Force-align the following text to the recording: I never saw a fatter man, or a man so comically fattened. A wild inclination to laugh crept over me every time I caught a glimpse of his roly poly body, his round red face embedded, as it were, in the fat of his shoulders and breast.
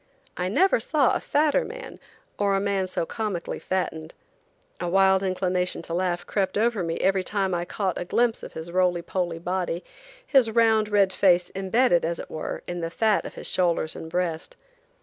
I 0.35 0.49
never 0.49 0.79
saw 0.79 1.13
a 1.13 1.19
fatter 1.19 1.63
man, 1.63 1.99
or 2.39 2.55
a 2.55 2.59
man 2.59 2.87
so 2.87 3.05
comically 3.05 3.59
fattened. 3.59 4.15
A 4.79 4.89
wild 4.89 5.21
inclination 5.21 5.83
to 5.83 5.93
laugh 5.93 6.25
crept 6.25 6.57
over 6.57 6.81
me 6.81 6.97
every 7.01 7.21
time 7.21 7.53
I 7.53 7.65
caught 7.65 7.99
a 7.99 8.05
glimpse 8.05 8.41
of 8.41 8.53
his 8.53 8.71
roly 8.71 9.03
poly 9.03 9.37
body, 9.37 9.83
his 10.25 10.49
round 10.49 10.89
red 10.89 11.13
face 11.13 11.51
embedded, 11.53 12.03
as 12.03 12.17
it 12.17 12.31
were, 12.31 12.63
in 12.67 12.79
the 12.79 12.89
fat 12.89 13.25
of 13.27 13.35
his 13.35 13.45
shoulders 13.45 13.95
and 13.95 14.09
breast. 14.09 14.55